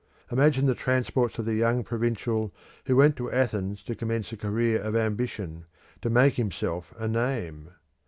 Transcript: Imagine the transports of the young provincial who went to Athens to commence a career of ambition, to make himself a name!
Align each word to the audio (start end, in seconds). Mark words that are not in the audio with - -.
Imagine 0.31 0.65
the 0.65 0.73
transports 0.73 1.37
of 1.37 1.45
the 1.45 1.53
young 1.53 1.83
provincial 1.83 2.51
who 2.87 2.95
went 2.95 3.15
to 3.17 3.31
Athens 3.31 3.83
to 3.83 3.93
commence 3.93 4.31
a 4.31 4.35
career 4.37 4.81
of 4.81 4.95
ambition, 4.95 5.65
to 6.01 6.09
make 6.09 6.33
himself 6.33 6.91
a 6.97 7.07
name! 7.07 7.69